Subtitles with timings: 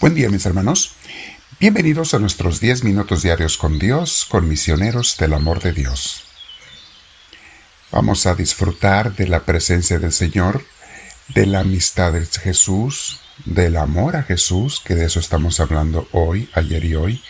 [0.00, 0.92] Buen día mis hermanos.
[1.58, 6.22] Bienvenidos a nuestros 10 minutos diarios con Dios, con misioneros del amor de Dios.
[7.90, 10.64] Vamos a disfrutar de la presencia del Señor,
[11.34, 16.48] de la amistad de Jesús, del amor a Jesús, que de eso estamos hablando hoy,
[16.54, 17.24] ayer y hoy.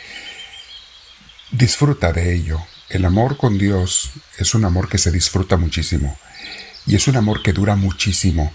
[1.50, 2.60] Disfruta de ello.
[2.90, 6.18] El amor con Dios es un amor que se disfruta muchísimo
[6.86, 8.52] y es un amor que dura muchísimo.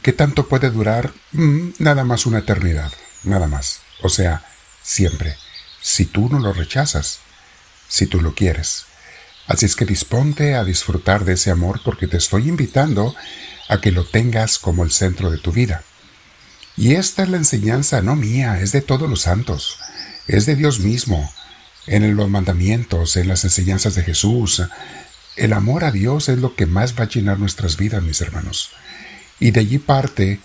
[0.00, 1.12] ¿Qué tanto puede durar?
[1.32, 2.92] Mm, nada más una eternidad
[3.24, 3.80] nada más.
[4.02, 4.44] O sea,
[4.82, 5.36] siempre,
[5.80, 7.20] si tú no lo rechazas,
[7.88, 8.86] si tú lo quieres.
[9.46, 13.14] Así es que disponte a disfrutar de ese amor porque te estoy invitando
[13.68, 15.82] a que lo tengas como el centro de tu vida.
[16.76, 19.78] Y esta es la enseñanza no mía, es de todos los santos,
[20.26, 21.30] es de Dios mismo,
[21.86, 24.62] en los mandamientos, en las enseñanzas de Jesús.
[25.36, 28.70] El amor a Dios es lo que más va a llenar nuestras vidas, mis hermanos.
[29.40, 30.40] Y de allí parte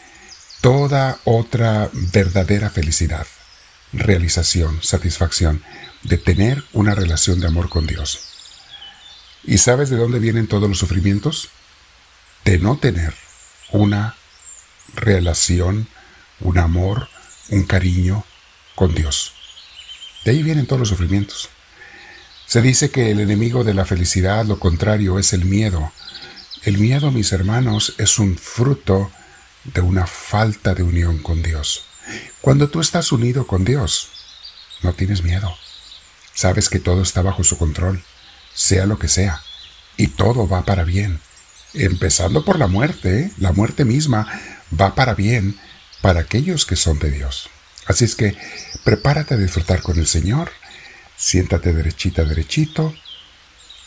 [0.67, 3.25] toda otra verdadera felicidad,
[3.93, 5.63] realización, satisfacción
[6.03, 8.19] de tener una relación de amor con Dios.
[9.45, 11.51] ¿Y sabes de dónde vienen todos los sufrimientos?
[12.43, 13.13] De no tener
[13.71, 14.17] una
[14.93, 15.87] relación,
[16.41, 17.07] un amor,
[17.47, 18.25] un cariño
[18.75, 19.35] con Dios.
[20.25, 21.47] De ahí vienen todos los sufrimientos.
[22.45, 25.93] Se dice que el enemigo de la felicidad, lo contrario, es el miedo.
[26.63, 29.09] El miedo, mis hermanos, es un fruto
[29.73, 31.85] de una falta de unión con Dios.
[32.41, 34.09] Cuando tú estás unido con Dios,
[34.81, 35.55] no tienes miedo.
[36.33, 38.03] Sabes que todo está bajo su control,
[38.53, 39.41] sea lo que sea,
[39.97, 41.19] y todo va para bien.
[41.73, 43.31] Empezando por la muerte, ¿eh?
[43.37, 44.27] la muerte misma
[44.79, 45.59] va para bien
[46.01, 47.49] para aquellos que son de Dios.
[47.87, 48.37] Así es que
[48.83, 50.51] prepárate a disfrutar con el Señor,
[51.15, 52.93] siéntate derechita, derechito,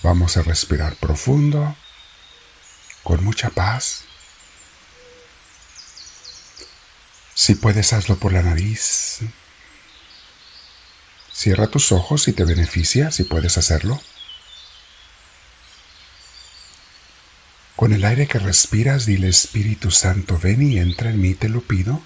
[0.03, 1.77] vamos a respirar profundo,
[3.03, 4.05] con mucha paz.
[7.41, 9.21] Si puedes, hazlo por la nariz.
[11.33, 13.99] Cierra tus ojos si te beneficia, si puedes hacerlo.
[17.77, 21.63] Con el aire que respiras, dile Espíritu Santo, ven y entra en mí, te lo
[21.63, 22.03] pido.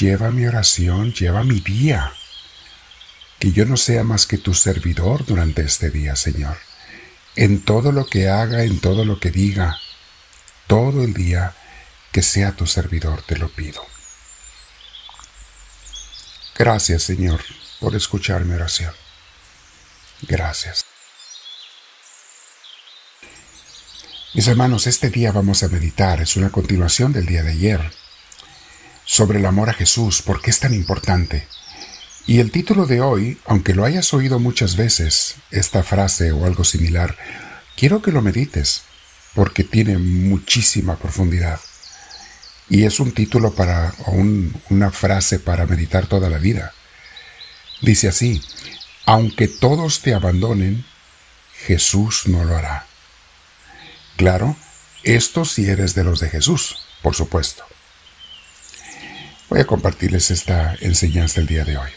[0.00, 2.14] Lleva mi oración, lleva mi día.
[3.38, 6.56] Que yo no sea más que tu servidor durante este día, Señor.
[7.36, 9.78] En todo lo que haga, en todo lo que diga,
[10.66, 11.54] todo el día,
[12.12, 13.84] que sea tu servidor, te lo pido.
[16.56, 17.40] Gracias, Señor,
[17.80, 18.94] por escuchar mi oración.
[20.20, 20.84] Gracias.
[24.34, 27.92] Mis hermanos, este día vamos a meditar, es una continuación del día de ayer,
[29.04, 31.48] sobre el amor a Jesús, ¿por qué es tan importante?
[32.26, 36.64] Y el título de hoy, aunque lo hayas oído muchas veces, esta frase o algo
[36.64, 37.16] similar,
[37.76, 38.82] quiero que lo medites,
[39.34, 41.60] porque tiene muchísima profundidad.
[42.68, 44.12] Y es un título para, o
[44.70, 46.72] una frase para meditar toda la vida.
[47.80, 48.40] Dice así,
[49.04, 50.84] aunque todos te abandonen,
[51.66, 52.86] Jesús no lo hará.
[54.16, 54.56] Claro,
[55.02, 57.64] esto si eres de los de Jesús, por supuesto.
[59.48, 61.90] Voy a compartirles esta enseñanza el día de hoy.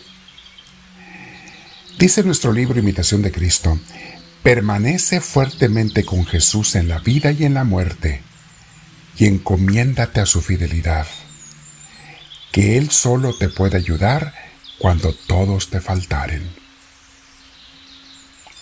[1.97, 3.79] Dice nuestro libro Imitación de Cristo,
[4.43, 8.21] permanece fuertemente con Jesús en la vida y en la muerte
[9.17, 11.07] y encomiéndate a su fidelidad,
[12.51, 14.33] que Él solo te puede ayudar
[14.77, 16.49] cuando todos te faltaren.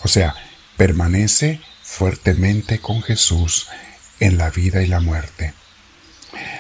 [0.04, 0.36] O sea,
[0.78, 3.68] permanece fuertemente con Jesús
[4.20, 5.54] en la vida y la muerte.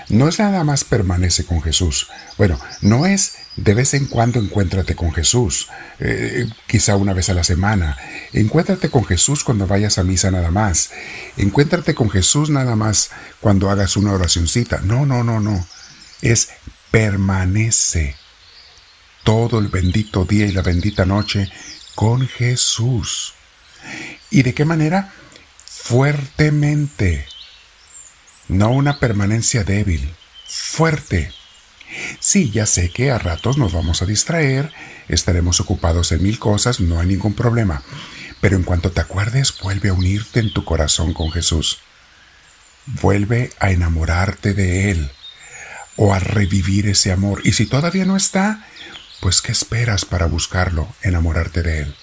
[0.09, 2.09] No es nada más permanece con Jesús.
[2.37, 5.69] Bueno, no es de vez en cuando encuéntrate con Jesús,
[5.99, 7.97] eh, quizá una vez a la semana.
[8.31, 10.91] Encuéntrate con Jesús cuando vayas a misa nada más.
[11.37, 13.11] Encuéntrate con Jesús nada más
[13.41, 14.81] cuando hagas una oracioncita.
[14.83, 15.67] No, no, no, no.
[16.21, 16.49] Es
[16.89, 18.15] permanece
[19.23, 21.47] todo el bendito día y la bendita noche
[21.93, 23.35] con Jesús.
[24.31, 25.13] ¿Y de qué manera?
[25.65, 27.27] Fuertemente.
[28.47, 30.15] No una permanencia débil.
[30.47, 31.31] Fuerte
[32.25, 34.71] Sí, ya sé que a ratos nos vamos a distraer,
[35.09, 37.83] estaremos ocupados en mil cosas, no hay ningún problema.
[38.39, 41.79] Pero en cuanto te acuerdes, vuelve a unirte en tu corazón con Jesús.
[42.85, 45.11] Vuelve a enamorarte de Él
[45.97, 47.41] o a revivir ese amor.
[47.43, 48.69] Y si todavía no está,
[49.19, 51.95] pues ¿qué esperas para buscarlo, enamorarte de Él?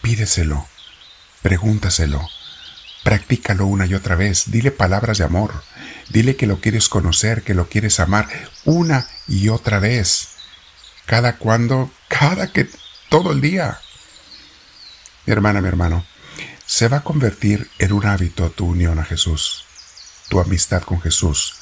[0.00, 0.66] Pídeselo,
[1.42, 2.26] pregúntaselo,
[3.08, 5.62] Practícalo una y otra vez, dile palabras de amor,
[6.08, 8.28] dile que lo quieres conocer, que lo quieres amar
[8.64, 10.28] una y otra vez.
[11.06, 12.68] Cada cuando, cada que,
[13.08, 13.78] todo el día.
[15.26, 16.04] Mi hermana, mi hermano,
[16.66, 19.64] se va a convertir en un hábito tu unión a Jesús,
[20.28, 21.54] tu amistad con Jesús,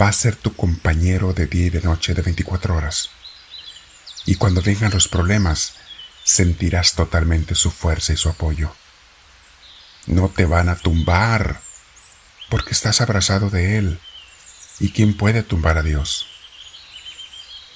[0.00, 3.10] va a ser tu compañero de día y de noche de 24 horas.
[4.26, 5.74] Y cuando vengan los problemas,
[6.22, 8.70] sentirás totalmente su fuerza y su apoyo.
[10.06, 11.60] No te van a tumbar,
[12.48, 13.98] porque estás abrazado de Él.
[14.80, 16.26] ¿Y quién puede tumbar a Dios?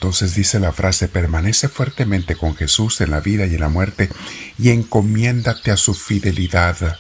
[0.03, 4.11] Entonces dice la frase, permanece fuertemente con Jesús en la vida y en la muerte
[4.59, 6.99] y encomiéndate a su fidelidad.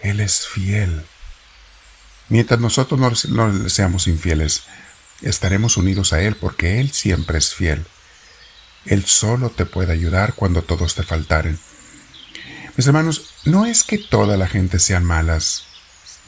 [0.00, 1.04] Él es fiel.
[2.28, 4.64] Mientras nosotros no, seamos infieles,
[5.22, 7.86] estaremos unidos a Él porque Él siempre es fiel.
[8.86, 11.60] Él solo te puede ayudar cuando todos te faltaren.
[12.76, 15.64] Mis hermanos, no es que toda la gente sean malas,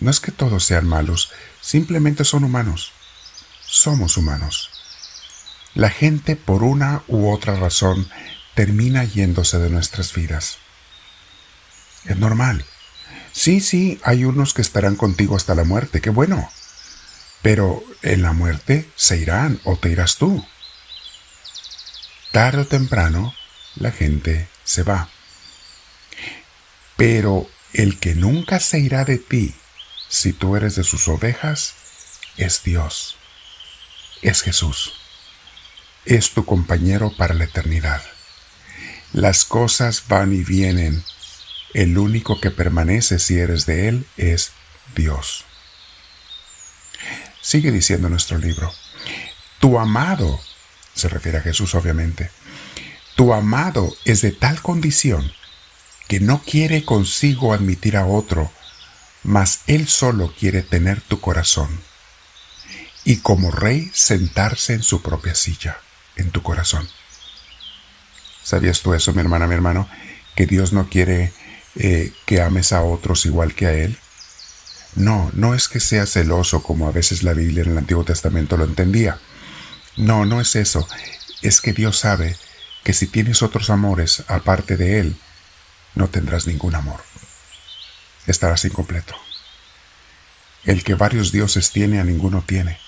[0.02, 2.92] no es que todos sean malos, simplemente son humanos.
[3.64, 4.70] Somos humanos.
[5.74, 8.08] La gente por una u otra razón
[8.54, 10.58] termina yéndose de nuestras vidas.
[12.04, 12.66] Es normal.
[13.32, 16.50] Sí, sí, hay unos que estarán contigo hasta la muerte, qué bueno.
[17.40, 20.44] Pero en la muerte se irán o te irás tú.
[22.30, 23.34] Tarde o temprano
[23.76, 25.08] la gente se va.
[26.96, 29.54] Pero el que nunca se irá de ti,
[30.12, 31.74] si tú eres de sus ovejas,
[32.36, 33.16] es Dios,
[34.20, 34.92] es Jesús
[36.04, 38.02] es tu compañero para la eternidad.
[39.12, 41.04] Las cosas van y vienen.
[41.74, 44.52] El único que permanece si eres de Él es
[44.94, 45.44] Dios.
[47.40, 48.72] Sigue diciendo nuestro libro.
[49.58, 50.40] Tu amado,
[50.94, 52.30] se refiere a Jesús obviamente,
[53.16, 55.32] tu amado es de tal condición
[56.08, 58.50] que no quiere consigo admitir a otro,
[59.22, 61.80] mas Él solo quiere tener tu corazón
[63.04, 65.78] y como rey sentarse en su propia silla
[66.16, 66.88] en tu corazón.
[68.42, 69.88] ¿Sabías tú eso, mi hermana, mi hermano?
[70.34, 71.32] Que Dios no quiere
[71.76, 73.98] eh, que ames a otros igual que a Él.
[74.94, 78.56] No, no es que sea celoso como a veces la Biblia en el Antiguo Testamento
[78.56, 79.18] lo entendía.
[79.96, 80.86] No, no es eso.
[81.40, 82.36] Es que Dios sabe
[82.84, 85.16] que si tienes otros amores aparte de Él,
[85.94, 87.00] no tendrás ningún amor.
[88.26, 89.14] Estarás incompleto.
[90.64, 92.78] El que varios dioses tiene a ninguno tiene.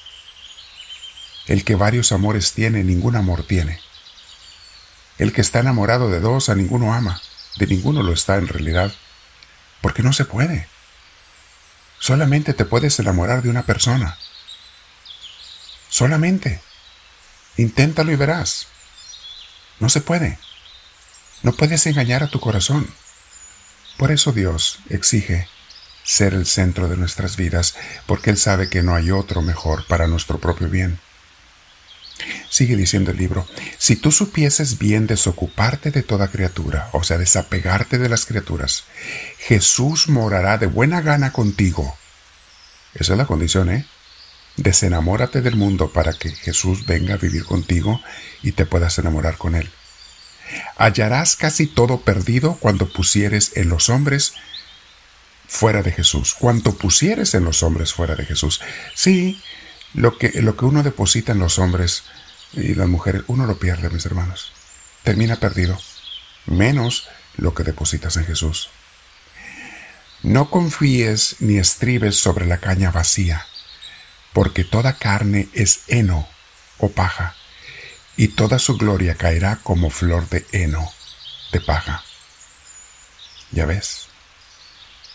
[1.47, 3.81] El que varios amores tiene, ningún amor tiene.
[5.19, 7.21] El que está enamorado de dos, a ninguno ama,
[7.57, 8.93] de ninguno lo está en realidad,
[9.81, 10.69] porque no se puede.
[11.99, 14.17] Solamente te puedes enamorar de una persona.
[15.89, 16.61] Solamente.
[17.57, 18.67] Inténtalo y verás.
[19.81, 20.39] No se puede.
[21.43, 22.89] No puedes engañar a tu corazón.
[24.05, 25.49] Por eso Dios exige
[26.03, 27.75] ser el centro de nuestras vidas,
[28.05, 31.01] porque Él sabe que no hay otro mejor para nuestro propio bien.
[32.51, 33.49] Sigue diciendo el libro,
[33.79, 38.85] si tú supieses bien desocuparte de toda criatura, o sea, desapegarte de las criaturas,
[39.39, 41.97] Jesús morará de buena gana contigo.
[42.93, 43.87] Esa es la condición, ¿eh?
[44.59, 48.03] Desenamórate del mundo para que Jesús venga a vivir contigo
[48.43, 49.71] y te puedas enamorar con Él.
[50.77, 54.35] Hallarás casi todo perdido cuando pusieres en los hombres
[55.47, 58.61] fuera de Jesús, cuanto pusieres en los hombres fuera de Jesús.
[58.95, 59.41] Sí,
[59.95, 62.05] lo que, lo que uno deposita en los hombres
[62.53, 64.53] y las mujeres, uno lo pierde, mis hermanos.
[65.03, 65.79] Termina perdido,
[66.47, 68.71] menos lo que depositas en Jesús.
[70.23, 73.47] No confíes ni estribes sobre la caña vacía,
[74.33, 76.27] porque toda carne es heno
[76.79, 77.37] o paja,
[78.17, 80.93] y toda su gloria caerá como flor de heno,
[81.53, 82.05] de paja.
[83.51, 84.09] Ya ves,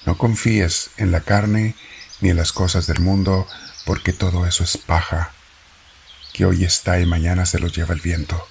[0.05, 1.75] no confíes en la carne
[2.21, 3.47] ni en las cosas del mundo,
[3.85, 5.31] porque todo eso es paja,
[6.33, 8.47] que hoy está y mañana se lo lleva el viento.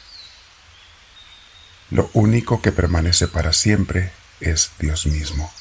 [1.90, 5.52] Lo único que permanece para siempre es Dios mismo.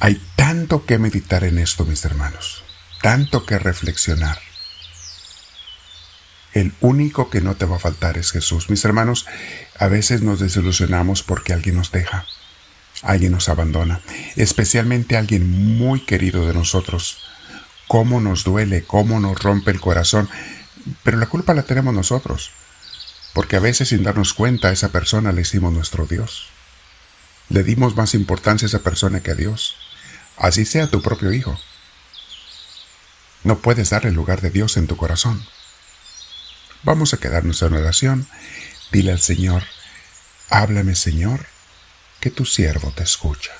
[0.00, 2.64] Hay tanto que meditar en esto, mis hermanos,
[3.02, 4.38] tanto que reflexionar.
[6.54, 8.70] El único que no te va a faltar es Jesús.
[8.70, 9.26] Mis hermanos,
[9.78, 12.24] a veces nos desilusionamos porque alguien nos deja,
[13.02, 14.00] alguien nos abandona,
[14.36, 17.18] especialmente alguien muy querido de nosotros
[17.88, 20.28] cómo nos duele, cómo nos rompe el corazón,
[21.02, 22.50] pero la culpa la tenemos nosotros,
[23.32, 26.48] porque a veces sin darnos cuenta a esa persona le hicimos nuestro Dios.
[27.50, 29.76] Le dimos más importancia a esa persona que a Dios,
[30.36, 31.58] así sea tu propio hijo.
[33.42, 35.44] No puedes darle lugar de Dios en tu corazón.
[36.84, 38.26] Vamos a quedarnos en oración.
[38.92, 39.64] Dile al Señor,
[40.50, 41.46] háblame Señor,
[42.20, 43.52] que tu siervo te escucha.